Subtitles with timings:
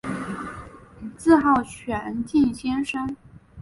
[1.15, 3.15] 自号玄静先生。